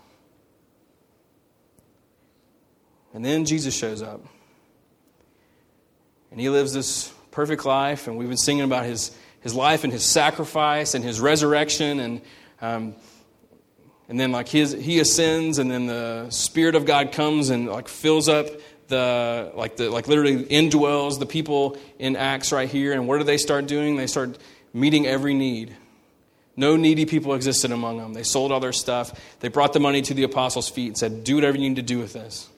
[3.14, 4.26] And then Jesus shows up.
[6.34, 9.94] And he lives this perfect life, and we've been singing about his, his life and
[9.94, 12.22] his sacrifice and his resurrection, and,
[12.60, 12.96] um,
[14.10, 17.88] and then like his, he ascends, and then the Spirit of God comes and like
[17.88, 18.48] fills up
[18.88, 22.94] the like the like literally indwells the people in Acts right here.
[22.94, 23.96] And what do they start doing?
[23.96, 24.40] They start
[24.74, 25.76] meeting every need.
[26.56, 28.14] No needy people existed among them.
[28.14, 29.38] They sold all their stuff.
[29.40, 31.84] They brought the money to the apostles' feet and said, Do whatever you need to
[31.84, 32.50] do with this.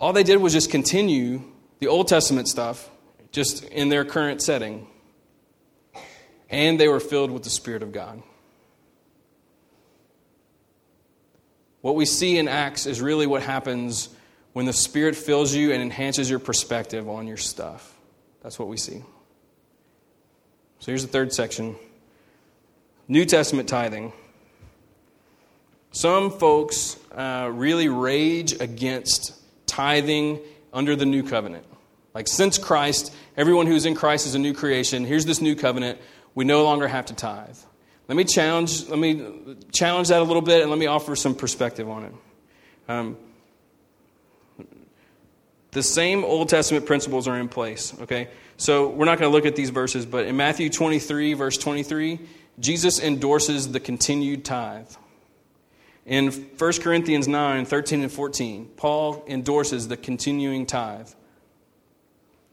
[0.00, 1.44] All they did was just continue
[1.78, 2.90] the Old Testament stuff,
[3.30, 4.86] just in their current setting.
[6.50, 8.22] And they were filled with the Spirit of God.
[11.80, 14.08] What we see in Acts is really what happens
[14.52, 17.96] when the Spirit fills you and enhances your perspective on your stuff.
[18.42, 19.04] That's what we see.
[20.80, 21.76] So here's the third section
[23.06, 24.12] New Testament tithing.
[25.90, 29.34] Some folks uh, really rage against
[29.66, 30.40] tithing
[30.72, 31.64] under the new covenant.
[32.18, 35.04] Like, since Christ, everyone who's in Christ is a new creation.
[35.04, 36.00] Here's this new covenant.
[36.34, 37.56] We no longer have to tithe.
[38.08, 41.36] Let me challenge, let me challenge that a little bit and let me offer some
[41.36, 42.12] perspective on it.
[42.88, 43.16] Um,
[45.70, 48.26] the same Old Testament principles are in place, okay?
[48.56, 52.18] So we're not going to look at these verses, but in Matthew 23, verse 23,
[52.58, 54.90] Jesus endorses the continued tithe.
[56.04, 61.10] In 1 Corinthians 9, 13 and 14, Paul endorses the continuing tithe.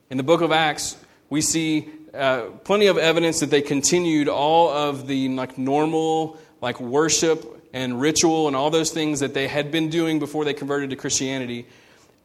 [0.08, 0.96] In the book of Acts,
[1.30, 6.80] we see uh, plenty of evidence that they continued all of the like normal like
[6.80, 10.90] worship and ritual and all those things that they had been doing before they converted
[10.90, 11.66] to Christianity.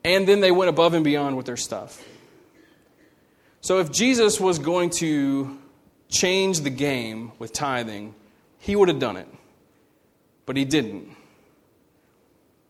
[0.03, 2.03] And then they went above and beyond with their stuff.
[3.59, 5.59] So if Jesus was going to
[6.09, 8.15] change the game with tithing,
[8.59, 9.27] he would have done it.
[10.45, 11.15] But he didn't.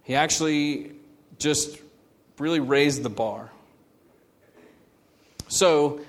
[0.03, 0.91] He actually
[1.37, 1.77] just
[2.37, 3.51] really raised the bar.
[5.51, 5.99] So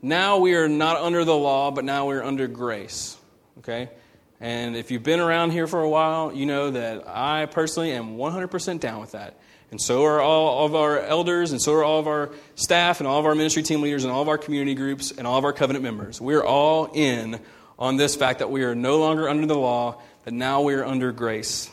[0.00, 3.16] now we are not under the law, but now we're under grace.
[3.58, 3.90] Okay?
[4.38, 8.16] And if you've been around here for a while, you know that I personally am
[8.16, 9.40] 100% down with that.
[9.72, 13.08] And so are all of our elders, and so are all of our staff, and
[13.08, 15.44] all of our ministry team leaders, and all of our community groups, and all of
[15.44, 16.20] our covenant members.
[16.20, 17.40] We're all in
[17.76, 20.84] on this fact that we are no longer under the law, that now we are
[20.84, 21.68] under grace.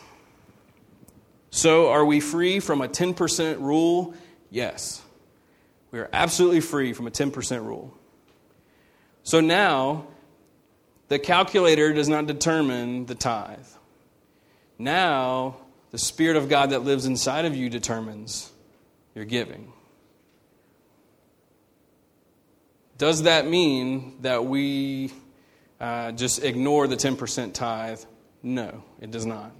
[1.51, 4.15] So, are we free from a 10% rule?
[4.49, 5.03] Yes.
[5.91, 7.93] We are absolutely free from a 10% rule.
[9.23, 10.08] So now,
[11.08, 13.65] the calculator does not determine the tithe.
[14.78, 15.58] Now,
[15.91, 18.52] the Spirit of God that lives inside of you determines
[19.15, 19.71] your giving.
[22.97, 25.13] Does that mean that we
[25.80, 28.02] uh, just ignore the 10% tithe?
[28.41, 29.52] No, it does not.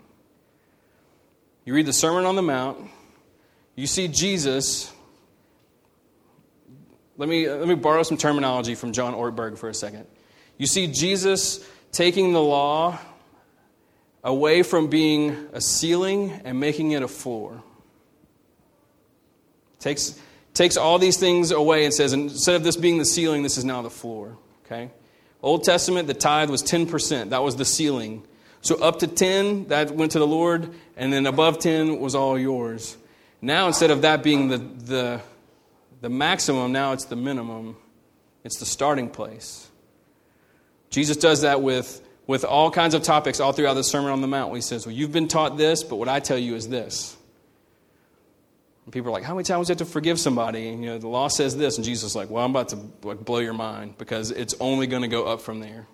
[1.66, 2.90] You read the Sermon on the Mount,
[3.76, 4.92] you see Jesus.
[7.18, 10.06] Let me, let me borrow some terminology from John Ortberg for a second.
[10.58, 13.00] You see Jesus taking the law
[14.24, 17.64] away from being a ceiling and making it a floor.
[19.80, 20.20] Takes,
[20.54, 23.66] takes all these things away and says, instead of this being the ceiling, this is
[23.66, 24.38] now the floor.
[24.66, 24.92] Okay?
[25.42, 27.30] Old Testament, the tithe was 10%.
[27.30, 28.24] That was the ceiling.
[28.62, 32.38] So up to 10, that went to the Lord, and then above 10 was all
[32.38, 32.98] yours.
[33.42, 35.22] Now, instead of that being the, the,
[36.02, 37.78] the maximum, now it's the minimum.
[38.44, 39.70] It's the starting place.
[40.90, 44.28] Jesus does that with with all kinds of topics all throughout the Sermon on the
[44.28, 44.54] Mount.
[44.54, 47.16] He says, Well, you've been taught this, but what I tell you is this.
[48.86, 50.68] And people are like, How many times do you have to forgive somebody?
[50.68, 51.78] And, you know, the law says this.
[51.78, 54.88] And Jesus is like, Well, I'm about to like, blow your mind because it's only
[54.88, 55.88] going to go up from there.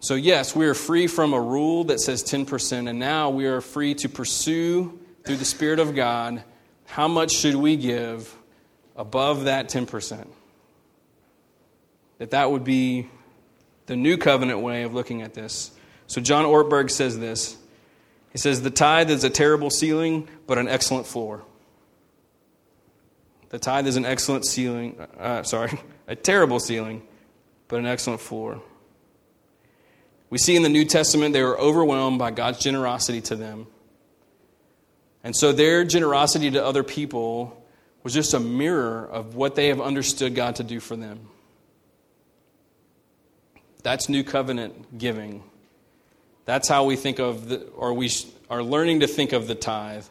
[0.00, 3.62] So, yes, we are free from a rule that says 10%, and now we are
[3.62, 6.44] free to pursue through the Spirit of God
[6.86, 8.36] how much should we give
[8.96, 10.26] above that 10%.
[12.18, 13.08] That that would be
[13.86, 15.70] the new covenant way of looking at this.
[16.06, 17.56] So John Ortberg says this.
[18.30, 21.42] He says, The tithe is a terrible ceiling, but an excellent floor.
[23.50, 27.02] The tithe is an excellent ceiling, uh, sorry, a terrible ceiling,
[27.68, 28.60] but an excellent floor.
[30.30, 33.68] We see in the New Testament they were overwhelmed by God's generosity to them.
[35.26, 37.60] And so their generosity to other people
[38.04, 41.18] was just a mirror of what they have understood God to do for them.
[43.82, 45.42] That's new covenant giving.
[46.44, 48.08] That's how we think of, the, or we
[48.48, 50.04] are learning to think of the tithe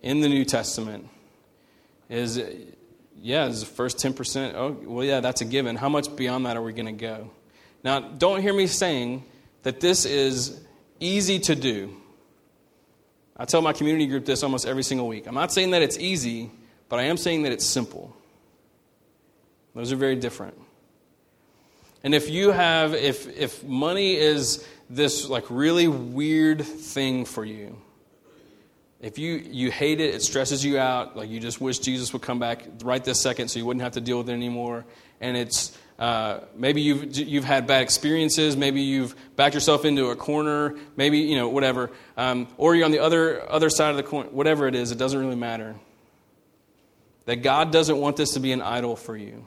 [0.00, 1.08] in the New Testament.
[2.08, 2.40] is,
[3.20, 5.74] yeah, is the first 10%, oh, well, yeah, that's a given.
[5.74, 7.32] How much beyond that are we going to go?
[7.82, 9.24] Now, don't hear me saying
[9.64, 10.60] that this is
[11.00, 11.99] easy to do.
[13.40, 15.26] I tell my community group this almost every single week.
[15.26, 16.50] I'm not saying that it's easy,
[16.90, 18.14] but I am saying that it's simple.
[19.74, 20.60] Those are very different.
[22.04, 27.80] And if you have, if, if money is this like really weird thing for you,
[29.00, 32.20] if you, you hate it, it stresses you out, like you just wish Jesus would
[32.20, 34.84] come back right this second so you wouldn't have to deal with it anymore,
[35.18, 40.16] and it's uh, maybe you've, you've had bad experiences, maybe you've backed yourself into a
[40.16, 44.02] corner, maybe, you know, whatever, um, or you're on the other, other side of the
[44.02, 45.76] coin, whatever it is, it doesn't really matter.
[47.26, 49.46] That God doesn't want this to be an idol for you.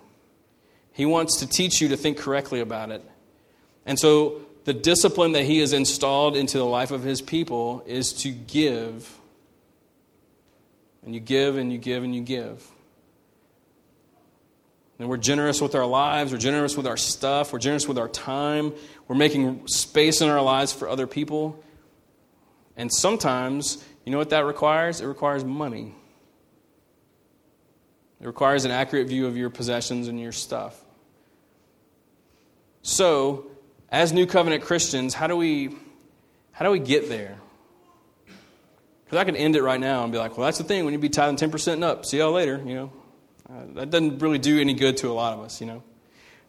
[0.91, 3.03] He wants to teach you to think correctly about it.
[3.87, 8.13] And so the discipline that He has installed into the life of His people is
[8.21, 9.19] to give.
[11.03, 12.63] And you give and you give and you give.
[15.03, 18.07] And we're generous with our lives, we're generous with our stuff, we're generous with our
[18.07, 18.71] time,
[19.09, 21.61] we're making space in our lives for other people.
[22.77, 25.01] And sometimes, you know what that requires?
[25.01, 25.93] It requires money.
[28.21, 30.81] It requires an accurate view of your possessions and your stuff.
[32.81, 33.47] So,
[33.89, 35.75] as New Covenant Christians, how do we,
[36.53, 37.39] how do we get there?
[39.03, 40.85] Because I could end it right now and be like, well, that's the thing.
[40.85, 42.93] When you be tithing 10% and up, see y'all later, you know.
[43.49, 45.84] Uh, that doesn't really do any good to a lot of us, you know.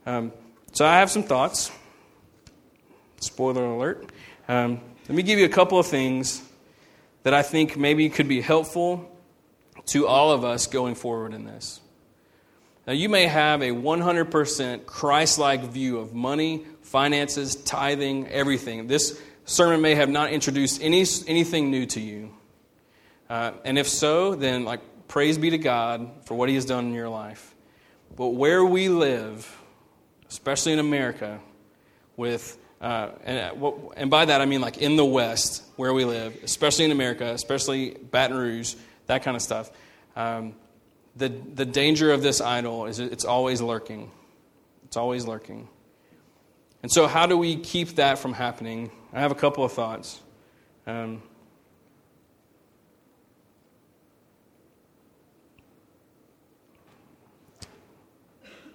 [0.06, 0.32] Um,
[0.72, 1.70] so I have some thoughts.
[3.20, 4.10] Spoiler alert.
[4.48, 6.42] Um, let me give you a couple of things
[7.24, 9.10] that I think maybe could be helpful
[9.86, 11.80] to all of us going forward in this.
[12.86, 18.86] Now, you may have a 100% Christ like view of money, finances, tithing, everything.
[18.86, 22.34] This sermon may have not introduced any, anything new to you.
[23.28, 26.86] Uh, and if so, then, like, praise be to God for what He has done
[26.86, 27.54] in your life.
[28.16, 29.60] But where we live,
[30.28, 31.40] especially in America,
[32.16, 36.04] with uh, and, uh, and by that I mean like in the West, where we
[36.04, 38.74] live, especially in America, especially Baton Rouge,
[39.06, 39.70] that kind of stuff.
[40.16, 40.54] Um,
[41.16, 44.10] the, the danger of this idol is it's always lurking.
[44.84, 45.68] It's always lurking.
[46.82, 48.90] And so, how do we keep that from happening?
[49.12, 50.20] I have a couple of thoughts.
[50.86, 51.22] Um,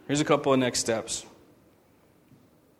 [0.09, 1.23] here's a couple of next steps.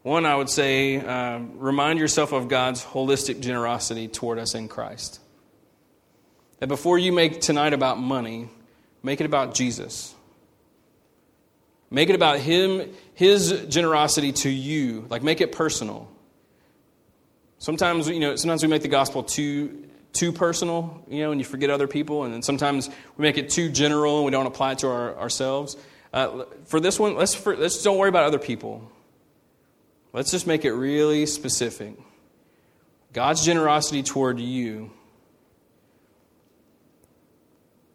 [0.01, 5.19] One, I would say, um, remind yourself of God's holistic generosity toward us in Christ.
[6.57, 8.49] That before you make tonight about money,
[9.03, 10.15] make it about Jesus.
[11.91, 15.05] Make it about Him, His generosity to you.
[15.09, 16.09] Like, make it personal.
[17.59, 21.45] Sometimes, you know, sometimes we make the gospel too, too personal, you know, and you
[21.45, 22.23] forget other people.
[22.23, 25.15] And then sometimes we make it too general and we don't apply it to our,
[25.15, 25.77] ourselves.
[26.11, 28.91] Uh, for this one, let's, for, let's don't worry about other people.
[30.11, 31.93] Let's just make it really specific.
[33.13, 34.91] God's generosity toward you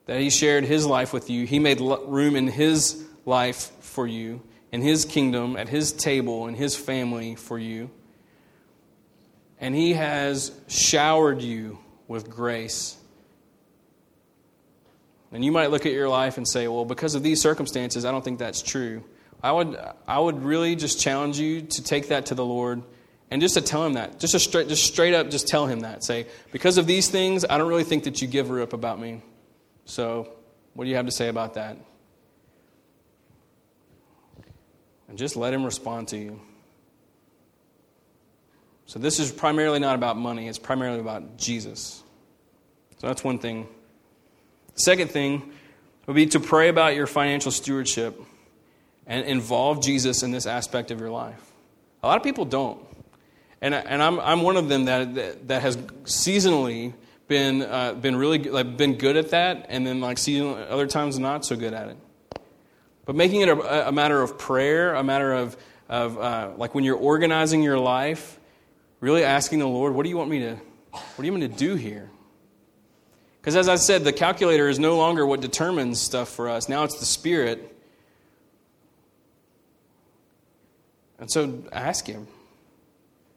[0.06, 1.46] that He shared His life with you.
[1.46, 6.54] He made room in His life for you, in His kingdom, at His table, in
[6.54, 7.90] His family for you.
[9.60, 12.96] And He has showered you with grace.
[15.34, 18.12] And you might look at your life and say, well, because of these circumstances, I
[18.12, 19.02] don't think that's true.
[19.42, 22.84] I would, I would really just challenge you to take that to the Lord
[23.32, 24.20] and just to tell him that.
[24.20, 26.04] Just, straight, just straight up, just tell him that.
[26.04, 29.00] Say, because of these things, I don't really think that you give a rip about
[29.00, 29.22] me.
[29.86, 30.28] So,
[30.74, 31.78] what do you have to say about that?
[35.08, 36.40] And just let him respond to you.
[38.86, 42.04] So, this is primarily not about money, it's primarily about Jesus.
[43.00, 43.66] So, that's one thing.
[44.74, 45.52] Second thing
[46.06, 48.20] would be to pray about your financial stewardship
[49.06, 51.52] and involve Jesus in this aspect of your life.
[52.02, 52.78] A lot of people don't.
[53.60, 56.92] And, and I'm, I'm one of them that, that, that has seasonally
[57.26, 61.18] been uh, been really like been good at that, and then like seeing other times
[61.18, 61.96] not so good at it.
[63.06, 65.56] But making it a, a matter of prayer, a matter of
[65.88, 68.38] of uh, like when you're organizing your life,
[69.00, 70.56] really asking the Lord, what do you want me to,
[70.90, 72.10] what do you want me to do here?
[73.44, 76.66] Because as I said, the calculator is no longer what determines stuff for us.
[76.66, 77.76] Now it's the Spirit.
[81.18, 82.26] And so ask Him.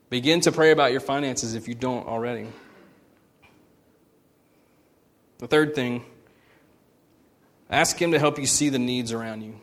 [0.10, 2.48] Begin to pray about your finances if you don't already.
[5.40, 6.06] The third thing,
[7.70, 9.60] ask Him to help you see the needs around you.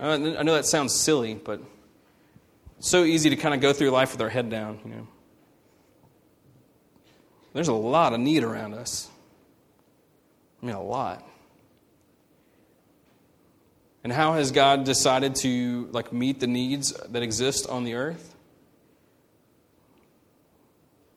[0.00, 1.60] Uh, I know that sounds silly, but
[2.78, 5.08] it's so easy to kind of go through life with our head down, you know.
[7.52, 9.08] There's a lot of need around us.
[10.62, 11.26] I mean, a lot.
[14.04, 18.34] And how has God decided to like meet the needs that exist on the earth?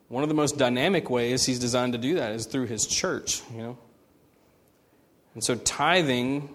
[0.08, 3.42] One of the most dynamic ways he's designed to do that is through his church,
[3.54, 3.78] you know.
[5.34, 6.54] And so tithing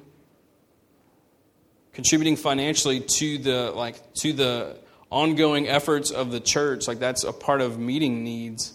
[1.97, 4.78] contributing financially to the like to the
[5.09, 8.73] ongoing efforts of the church, like that's a part of meeting needs.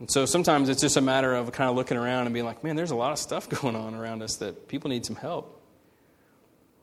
[0.00, 2.62] And so sometimes it's just a matter of kind of looking around and being like,
[2.62, 5.60] man, there's a lot of stuff going on around us that people need some help.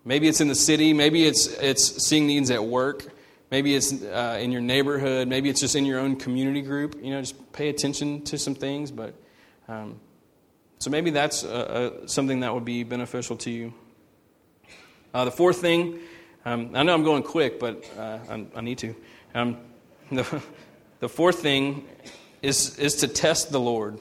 [0.04, 3.06] Maybe it's in the city, maybe it's it's seeing needs at work,
[3.50, 6.96] maybe it's uh, in your neighborhood, maybe it's just in your own community group.
[7.02, 8.92] You know, just pay attention to some things.
[8.92, 9.16] But
[9.68, 10.00] um,
[10.78, 11.40] so maybe that's
[12.06, 13.74] something that would be beneficial to you.
[15.16, 15.98] Uh, the fourth thing,
[16.44, 18.94] um, I know I'm going quick, but uh, I, I, need to.
[19.34, 19.58] Um,
[20.12, 20.44] the,
[21.00, 21.88] the fourth thing
[22.46, 24.00] is, is to test the Lord.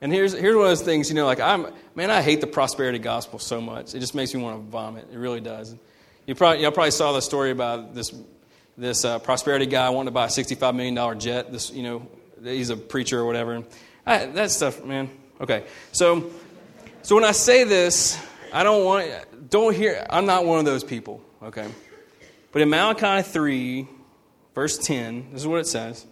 [0.00, 2.46] And here's, here's one of those things, you know, like, I'm, man, I hate the
[2.46, 3.94] prosperity gospel so much.
[3.94, 5.08] It just makes me want to vomit.
[5.10, 5.74] It really does.
[6.26, 8.14] You probably, you probably saw the story about this,
[8.76, 11.50] this uh, prosperity guy wanting to buy a $65 million jet.
[11.50, 12.08] This, you know,
[12.42, 13.64] he's a preacher or whatever.
[14.04, 15.08] I, that stuff, man.
[15.40, 15.64] Okay.
[15.92, 16.30] So,
[17.02, 18.18] so when I say this,
[18.52, 19.10] I don't want,
[19.48, 21.68] don't hear, I'm not one of those people, okay?
[22.52, 23.88] But in Malachi 3,
[24.54, 26.06] verse 10, this is what it says.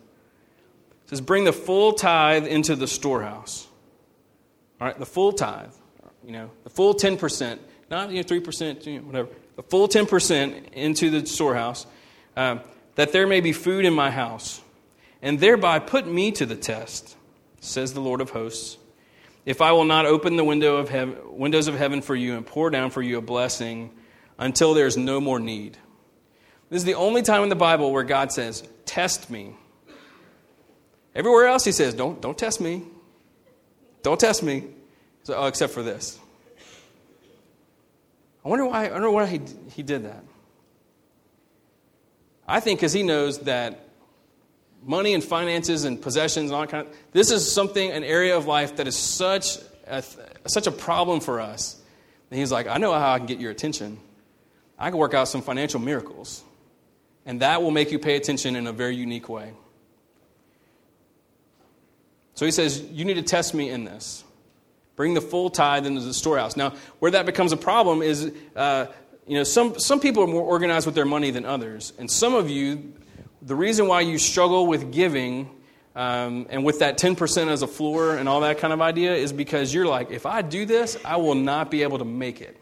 [1.12, 3.68] Says, Bring the full tithe into the storehouse.
[4.80, 5.72] All right, the full tithe,
[6.24, 7.58] you know, the full 10%,
[7.88, 11.86] not you know, 3%, you know, whatever, the full 10% into the storehouse,
[12.36, 12.58] uh,
[12.96, 14.60] that there may be food in my house,
[15.20, 17.16] and thereby put me to the test,
[17.60, 18.78] says the Lord of hosts
[19.44, 22.70] if I will not open the window of windows of heaven for you and pour
[22.70, 23.90] down for you a blessing
[24.38, 25.76] until there's no more need.
[26.70, 29.56] This is the only time in the Bible where God says, Test me.
[31.14, 32.82] Everywhere else, He says, Don't, don't test me.
[34.02, 34.64] Don't test me.
[35.24, 36.18] So, oh, except for this.
[38.44, 39.40] I wonder why, I wonder why he,
[39.70, 40.24] he did that.
[42.46, 43.88] I think because he knows that
[44.84, 48.46] money and finances and possessions and all kind of this is something an area of
[48.46, 50.02] life that is such a,
[50.46, 51.80] such a problem for us
[52.30, 53.96] and he's like i know how i can get your attention
[54.78, 56.42] i can work out some financial miracles
[57.24, 59.52] and that will make you pay attention in a very unique way
[62.34, 64.24] so he says you need to test me in this
[64.96, 68.86] bring the full tithe into the storehouse now where that becomes a problem is uh,
[69.26, 72.34] you know some, some people are more organized with their money than others and some
[72.34, 72.92] of you
[73.42, 75.50] the reason why you struggle with giving
[75.94, 79.32] um, and with that 10% as a floor and all that kind of idea is
[79.32, 82.56] because you're like, if I do this, I will not be able to make it.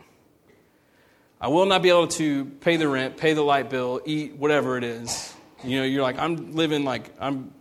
[1.41, 4.77] I will not be able to pay the rent, pay the light bill, eat whatever
[4.77, 5.33] it is.
[5.65, 7.53] You know, you're like, I'm living like, I'm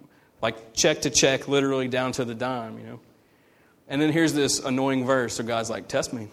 [0.42, 3.00] like check to check, literally down to the dime, you know.
[3.88, 5.36] And then here's this annoying verse.
[5.36, 6.28] So God's like, test me.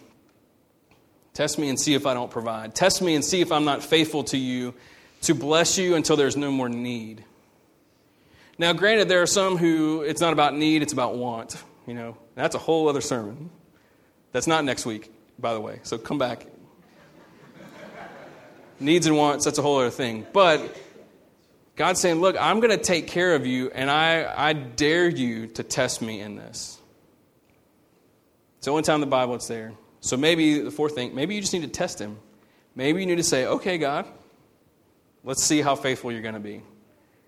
[1.32, 2.74] Test me and see if I don't provide.
[2.74, 4.74] Test me and see if I'm not faithful to you
[5.22, 7.24] to bless you until there's no more need.
[8.58, 11.62] Now, granted, there are some who it's not about need, it's about want.
[11.86, 13.50] You know, that's a whole other sermon.
[14.32, 15.80] That's not next week, by the way.
[15.82, 16.46] So come back.
[18.78, 20.26] Needs and wants, that's a whole other thing.
[20.32, 20.76] But
[21.76, 25.46] God's saying, look, I'm going to take care of you, and I, I dare you
[25.48, 26.80] to test me in this.
[28.58, 29.72] It's the only time the Bible it's there.
[30.00, 32.18] So maybe the fourth thing, maybe you just need to test him.
[32.74, 34.06] Maybe you need to say, okay, God,
[35.26, 36.62] Let's see how faithful you're going to be.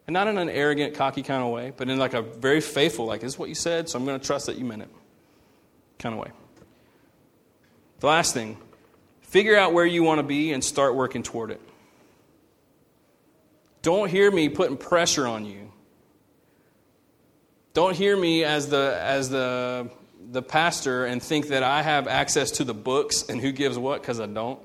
[0.07, 3.07] And not in an arrogant, cocky kind of way, but in like a very faithful,
[3.07, 4.88] like, this is what you said, so I'm going to trust that you meant it
[5.99, 6.30] kind of way.
[7.99, 8.57] The last thing
[9.20, 11.61] figure out where you want to be and start working toward it.
[13.89, 15.72] Don't hear me putting pressure on you.
[17.72, 19.89] Don't hear me as the, as the,
[20.30, 24.03] the pastor and think that I have access to the books and who gives what
[24.03, 24.61] because I don't.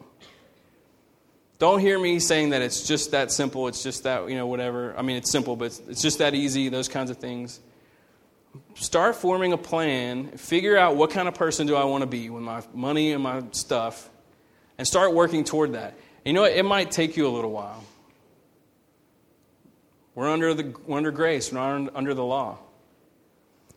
[1.58, 4.94] Don't hear me saying that it's just that simple, it's just that, you know, whatever.
[4.98, 7.62] I mean, it's simple, but it's just that easy, those kinds of things.
[8.74, 12.30] Start forming a plan, figure out what kind of person do I want to be
[12.30, 14.10] with my money and my stuff,
[14.78, 15.94] and start working toward that.
[16.26, 17.86] You know, it might take you a little while.
[20.16, 22.60] We're under, the, we're under grace, we're not under the law.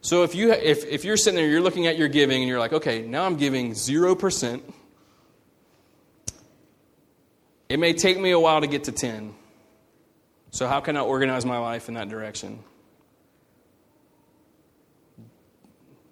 [0.03, 2.61] So if, you, if, if you're sitting there, you're looking at your giving, and you're
[2.61, 4.63] like, okay, now I'm giving 0%.
[7.69, 9.35] It may take me a while to get to 10.
[10.51, 12.61] So, how can I organize my life in that direction?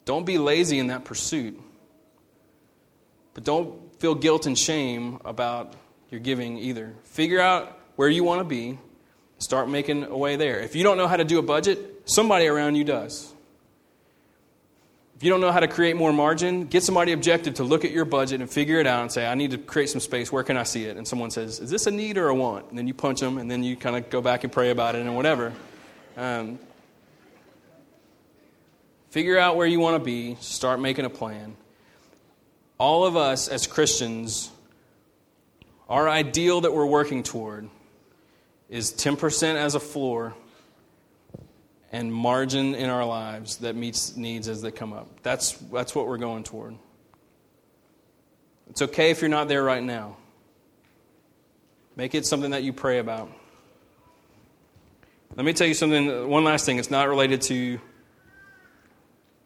[0.04, 1.58] Don't be lazy in that pursuit.
[3.32, 5.74] But don't feel guilt and shame about
[6.10, 6.94] your giving either.
[7.04, 8.78] Figure out where you want to be,
[9.44, 10.60] start making a way there.
[10.60, 13.30] If you don't know how to do a budget, somebody around you does.
[15.16, 17.90] If you don't know how to create more margin, get somebody objective to look at
[17.90, 20.32] your budget and figure it out and say, I need to create some space.
[20.32, 20.96] Where can I see it?
[20.96, 22.70] And someone says, Is this a need or a want?
[22.70, 24.94] And then you punch them, and then you kind of go back and pray about
[24.94, 25.52] it and whatever.
[26.16, 26.58] Um,
[29.10, 31.54] figure out where you want to be, start making a plan.
[32.78, 34.50] All of us as Christians,
[35.86, 37.68] our ideal that we're working toward
[38.68, 40.34] is 10% as a floor
[41.92, 45.22] and margin in our lives that meets needs as they come up.
[45.22, 46.74] That's, that's what we're going toward.
[48.70, 50.16] It's okay if you're not there right now.
[51.96, 53.30] Make it something that you pray about.
[55.36, 56.78] Let me tell you something, one last thing.
[56.78, 57.78] It's not related to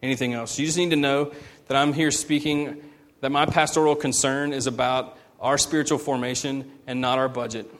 [0.01, 0.57] anything else.
[0.57, 1.33] You just need to know
[1.67, 2.81] that I'm here speaking,
[3.21, 7.71] that my pastoral concern is about our spiritual formation and not our budget,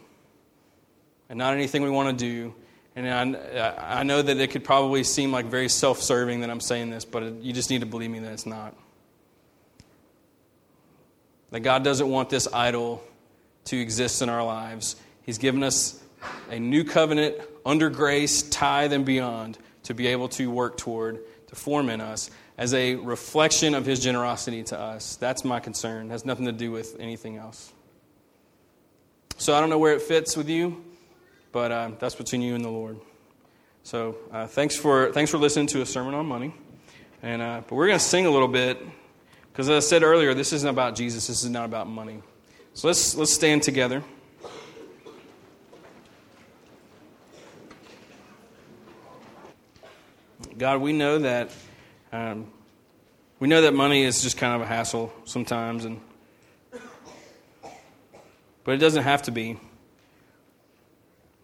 [1.30, 2.54] and not anything we want to do
[2.96, 6.60] and I, I know that it could probably seem like very self serving that I'm
[6.60, 8.76] saying this, but you just need to believe me that it's not.
[11.52, 13.04] That God doesn't want this idol
[13.66, 14.96] to exist in our lives.
[15.24, 16.04] He's given us
[16.50, 21.56] a new covenant under grace, tithe, and beyond to be able to work toward, to
[21.56, 25.16] form in us as a reflection of His generosity to us.
[25.16, 26.08] That's my concern.
[26.08, 27.72] It has nothing to do with anything else.
[29.38, 30.84] So I don't know where it fits with you.
[31.52, 33.00] But uh, that's between you and the Lord.
[33.84, 36.54] So uh, thanks for thanks for listening to a sermon on money.
[37.24, 38.80] And uh, but we're going to sing a little bit
[39.52, 41.28] because as I said earlier, this isn't about Jesus.
[41.28, 42.22] This is not about money.
[42.74, 44.04] So let's let's stand together.
[50.58, 51.52] God, we know that
[52.12, 52.52] um,
[53.40, 56.02] we know that money is just kind of a hassle sometimes, and
[58.66, 59.58] but it doesn't have to be.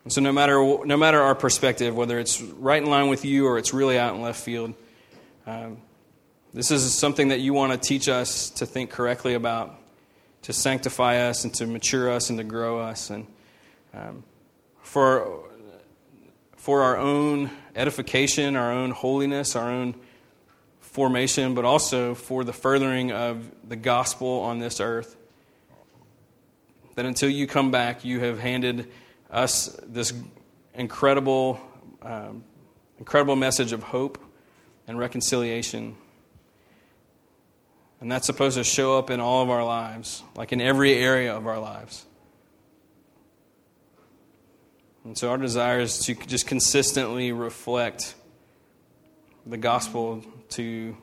[0.06, 3.48] And so, no matter, no matter our perspective, whether it's right in line with you
[3.48, 4.76] or it's really out in left field,
[5.48, 5.80] um,
[6.54, 9.76] this is something that you want to teach us to think correctly about,
[10.44, 13.10] to sanctify us and to mature us and to grow us.
[13.10, 13.26] And
[13.96, 14.24] um,
[14.84, 15.50] for,
[16.56, 19.96] for our own edification, our own holiness, our own
[20.82, 25.16] formation, but also for the furthering of the gospel on this earth.
[26.94, 28.92] That until you come back, you have handed
[29.30, 30.14] us this
[30.74, 31.60] incredible,
[32.02, 32.44] um,
[33.00, 34.18] incredible message of hope
[34.88, 35.96] and reconciliation.
[38.02, 41.36] And that's supposed to show up in all of our lives, like in every area
[41.36, 42.06] of our lives.
[45.04, 48.16] And so our desire is to just consistently reflect
[49.46, 50.98] the gospel to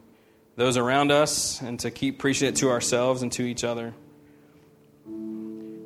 [0.57, 3.95] those around us and to keep preaching it to ourselves and to each other.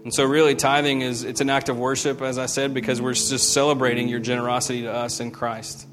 [0.06, 3.14] And so, really, tithing is it's an act of worship, as I said, because we're
[3.14, 5.84] just celebrating your generosity to us in Christ.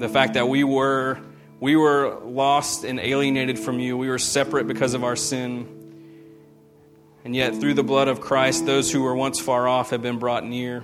[0.00, 1.20] The fact that we were
[1.60, 5.68] we were lost and alienated from you, we were separate because of our sin.
[7.24, 10.18] And yet, through the blood of Christ, those who were once far off have been
[10.18, 10.82] brought near.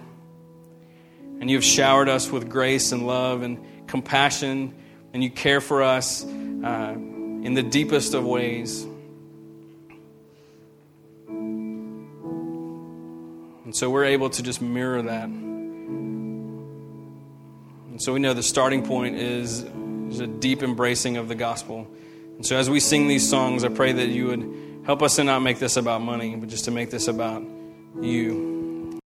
[1.40, 4.76] And you've showered us with grace and love and compassion,
[5.12, 8.86] and you care for us uh, in the deepest of ways.
[13.66, 15.24] And so we're able to just mirror that.
[15.24, 15.40] And
[17.98, 19.66] so we know the starting point is,
[20.08, 21.88] is a deep embracing of the gospel.
[22.36, 25.24] And so as we sing these songs, I pray that you would help us to
[25.24, 27.42] not make this about money, but just to make this about
[28.00, 28.55] you.